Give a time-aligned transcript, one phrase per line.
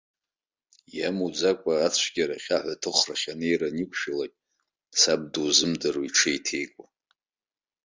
[0.97, 4.33] Иамуӡакәа, ацәгьарахь, аҳәаҭыхрахь анеира аниқәшәалак,
[5.01, 6.91] саб дузымдыруа иҽеиҭеикуан.